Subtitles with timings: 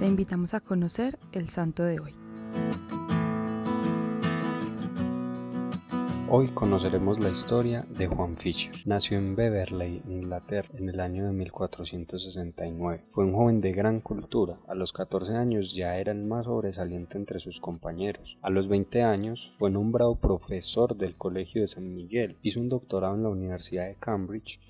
[0.00, 2.14] Te invitamos a conocer el santo de hoy.
[6.30, 8.72] Hoy conoceremos la historia de Juan Fisher.
[8.86, 13.04] Nació en Beverley, Inglaterra, en el año de 1469.
[13.08, 14.58] Fue un joven de gran cultura.
[14.68, 18.38] A los 14 años ya era el más sobresaliente entre sus compañeros.
[18.40, 22.38] A los 20 años fue nombrado profesor del Colegio de San Miguel.
[22.40, 24.60] Hizo un doctorado en la Universidad de Cambridge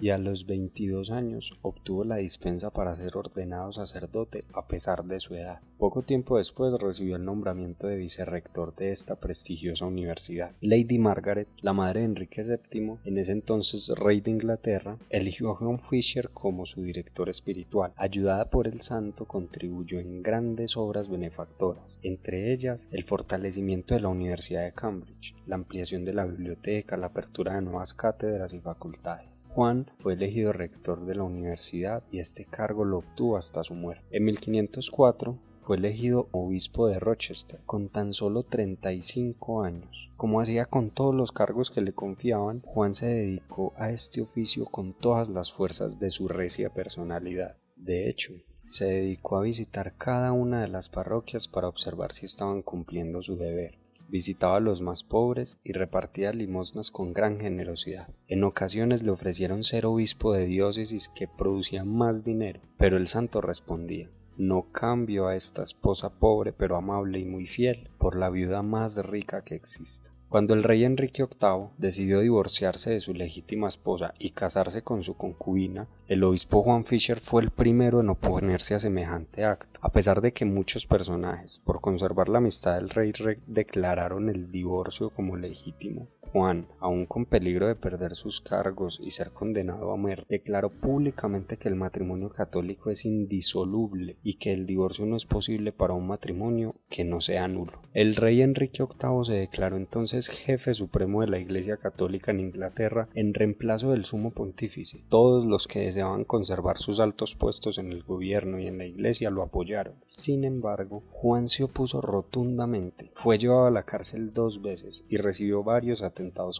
[0.00, 5.20] y a los 22 años obtuvo la dispensa para ser ordenado sacerdote a pesar de
[5.20, 5.60] su edad.
[5.78, 10.52] Poco tiempo después recibió el nombramiento de vicerrector de esta prestigiosa universidad.
[10.60, 15.54] Lady Margaret, la madre de Enrique VII, en ese entonces rey de Inglaterra, eligió a
[15.54, 17.92] John Fisher como su director espiritual.
[17.94, 24.08] Ayudada por el santo, contribuyó en grandes obras benefactoras, entre ellas el fortalecimiento de la
[24.08, 29.46] Universidad de Cambridge, la ampliación de la biblioteca, la apertura de nuevas cátedras y facultades.
[29.50, 34.04] Juan fue elegido rector de la universidad y este cargo lo obtuvo hasta su muerte.
[34.10, 40.10] En 1504, fue elegido obispo de Rochester con tan solo 35 años.
[40.16, 44.66] Como hacía con todos los cargos que le confiaban, Juan se dedicó a este oficio
[44.66, 47.56] con todas las fuerzas de su recia personalidad.
[47.76, 48.32] De hecho,
[48.64, 53.36] se dedicó a visitar cada una de las parroquias para observar si estaban cumpliendo su
[53.36, 53.78] deber.
[54.08, 58.08] Visitaba a los más pobres y repartía limosnas con gran generosidad.
[58.26, 63.40] En ocasiones le ofrecieron ser obispo de diócesis que producía más dinero, pero el santo
[63.40, 68.62] respondía no cambio a esta esposa pobre pero amable y muy fiel por la viuda
[68.62, 70.12] más rica que exista.
[70.28, 75.16] Cuando el rey Enrique VIII decidió divorciarse de su legítima esposa y casarse con su
[75.16, 80.20] concubina, el obispo Juan Fisher fue el primero en oponerse a semejante acto, a pesar
[80.20, 83.12] de que muchos personajes, por conservar la amistad del rey,
[83.46, 86.08] declararon el divorcio como legítimo.
[86.32, 91.56] Juan, aun con peligro de perder sus cargos y ser condenado a muerte, declaró públicamente
[91.56, 96.06] que el matrimonio católico es indisoluble y que el divorcio no es posible para un
[96.06, 97.80] matrimonio que no sea nulo.
[97.94, 103.08] El rey Enrique VIII se declaró entonces jefe supremo de la Iglesia Católica en Inglaterra
[103.14, 105.04] en reemplazo del sumo pontífice.
[105.08, 109.30] Todos los que deseaban conservar sus altos puestos en el gobierno y en la Iglesia
[109.30, 109.94] lo apoyaron.
[110.06, 113.08] Sin embargo, Juan se opuso rotundamente.
[113.12, 116.02] Fue llevado a la cárcel dos veces y recibió varios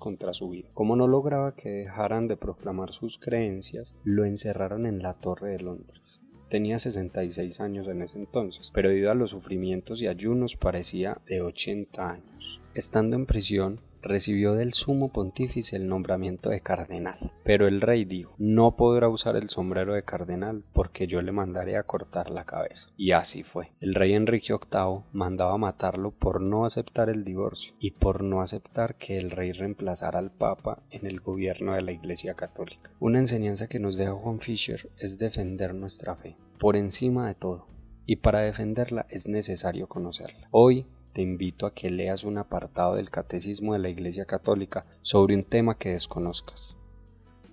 [0.01, 0.69] contra su vida.
[0.75, 5.61] Como no lograba que dejaran de proclamar sus creencias, lo encerraron en la Torre de
[5.61, 6.23] Londres.
[6.49, 11.43] Tenía 66 años en ese entonces, pero debido a los sufrimientos y ayunos parecía de
[11.43, 12.63] 80 años.
[12.75, 17.33] Estando en prisión, recibió del sumo pontífice el nombramiento de cardenal.
[17.45, 21.77] Pero el rey dijo, no podrá usar el sombrero de cardenal porque yo le mandaré
[21.77, 22.91] a cortar la cabeza.
[22.97, 23.73] Y así fue.
[23.81, 28.97] El rey Enrique VIII mandaba matarlo por no aceptar el divorcio y por no aceptar
[28.97, 32.93] que el rey reemplazara al papa en el gobierno de la Iglesia Católica.
[33.01, 37.67] Una enseñanza que nos deja Juan Fisher es defender nuestra fe, por encima de todo.
[38.07, 40.49] Y para defenderla es necesario conocerla.
[40.51, 45.35] Hoy te invito a que leas un apartado del Catecismo de la Iglesia Católica sobre
[45.35, 46.79] un tema que desconozcas.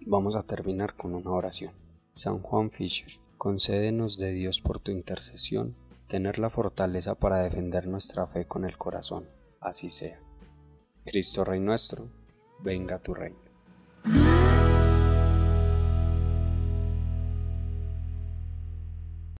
[0.05, 1.73] Vamos a terminar con una oración.
[2.11, 5.75] San Juan Fisher, concédenos de Dios por tu intercesión
[6.07, 9.29] tener la fortaleza para defender nuestra fe con el corazón.
[9.59, 10.19] Así sea.
[11.05, 12.09] Cristo Rey nuestro,
[12.59, 13.44] venga tu reino.